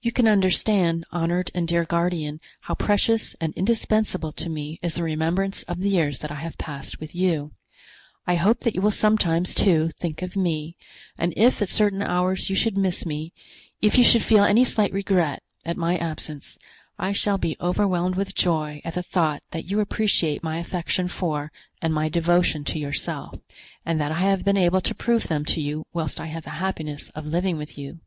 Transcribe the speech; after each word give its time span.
You 0.00 0.10
can 0.10 0.26
understand, 0.26 1.04
honored 1.12 1.52
and 1.54 1.68
dear 1.68 1.84
guardian, 1.84 2.40
how 2.62 2.74
precious 2.74 3.36
and 3.40 3.54
indispensable 3.54 4.32
to 4.32 4.48
me 4.48 4.80
is 4.82 4.94
the 4.96 5.04
remembrance 5.04 5.62
of 5.62 5.78
the 5.78 5.88
years 5.90 6.18
that 6.18 6.32
I 6.32 6.40
have 6.40 6.58
passed 6.58 6.98
with 6.98 7.14
you. 7.14 7.52
I 8.26 8.34
hope 8.34 8.62
that 8.62 8.74
you 8.74 8.80
will 8.82 8.90
sometimes, 8.90 9.54
too, 9.54 9.90
think 9.96 10.22
of 10.22 10.34
me, 10.34 10.76
and 11.16 11.32
if 11.36 11.62
at 11.62 11.68
certain 11.68 12.02
hours 12.02 12.50
you 12.50 12.56
should 12.56 12.76
miss 12.76 13.06
me, 13.06 13.32
if 13.80 13.96
you 13.96 14.02
should 14.02 14.24
feel 14.24 14.42
any 14.42 14.64
slight 14.64 14.92
regret 14.92 15.40
at 15.64 15.76
my 15.76 15.96
absence, 15.96 16.58
I 16.98 17.12
shall 17.12 17.38
be 17.38 17.56
overwhelmed 17.60 18.16
with 18.16 18.34
joy 18.34 18.82
at 18.84 18.94
the 18.94 19.04
thought 19.04 19.44
that 19.52 19.70
you 19.70 19.78
appreciate 19.78 20.42
my 20.42 20.58
affection 20.58 21.06
for 21.06 21.52
and 21.80 21.94
my 21.94 22.08
devotion 22.08 22.64
to 22.64 22.78
yourself, 22.80 23.38
and 23.86 24.00
that 24.00 24.10
I 24.10 24.18
have 24.18 24.44
been 24.44 24.56
able 24.56 24.80
to 24.80 24.96
prove 24.96 25.28
them 25.28 25.44
to 25.44 25.60
you 25.60 25.84
whilst 25.92 26.20
I 26.20 26.26
had 26.26 26.42
the 26.42 26.58
happiness 26.58 27.10
of 27.10 27.24
living 27.24 27.56
with 27.56 27.78
you." 27.78 28.00